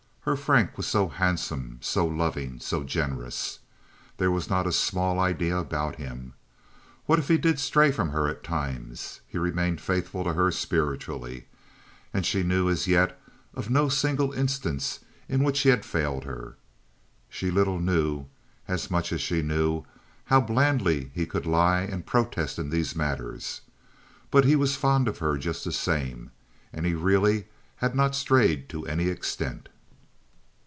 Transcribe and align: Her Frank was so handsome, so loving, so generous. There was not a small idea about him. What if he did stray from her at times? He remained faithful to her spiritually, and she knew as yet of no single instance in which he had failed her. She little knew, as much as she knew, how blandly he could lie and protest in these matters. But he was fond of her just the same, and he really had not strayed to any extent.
Her 0.23 0.35
Frank 0.35 0.77
was 0.77 0.85
so 0.85 1.07
handsome, 1.09 1.79
so 1.81 2.05
loving, 2.05 2.59
so 2.59 2.83
generous. 2.83 3.57
There 4.17 4.29
was 4.29 4.51
not 4.51 4.67
a 4.67 4.71
small 4.71 5.19
idea 5.19 5.57
about 5.57 5.95
him. 5.95 6.35
What 7.07 7.17
if 7.17 7.27
he 7.27 7.39
did 7.39 7.59
stray 7.59 7.91
from 7.91 8.09
her 8.09 8.27
at 8.27 8.43
times? 8.43 9.21
He 9.25 9.39
remained 9.39 9.81
faithful 9.81 10.23
to 10.25 10.33
her 10.33 10.51
spiritually, 10.51 11.47
and 12.13 12.23
she 12.23 12.43
knew 12.43 12.69
as 12.69 12.85
yet 12.85 13.19
of 13.55 13.71
no 13.71 13.89
single 13.89 14.31
instance 14.31 14.99
in 15.27 15.43
which 15.43 15.61
he 15.61 15.69
had 15.69 15.83
failed 15.83 16.25
her. 16.25 16.55
She 17.27 17.49
little 17.49 17.79
knew, 17.79 18.27
as 18.67 18.91
much 18.91 19.11
as 19.11 19.21
she 19.21 19.41
knew, 19.41 19.85
how 20.25 20.39
blandly 20.39 21.09
he 21.15 21.25
could 21.25 21.47
lie 21.47 21.81
and 21.81 22.05
protest 22.05 22.59
in 22.59 22.69
these 22.69 22.95
matters. 22.95 23.61
But 24.29 24.45
he 24.45 24.55
was 24.55 24.75
fond 24.75 25.07
of 25.07 25.17
her 25.17 25.35
just 25.35 25.65
the 25.65 25.71
same, 25.71 26.29
and 26.71 26.85
he 26.85 26.93
really 26.93 27.47
had 27.77 27.95
not 27.95 28.13
strayed 28.13 28.69
to 28.69 28.85
any 28.85 29.07
extent. 29.09 29.67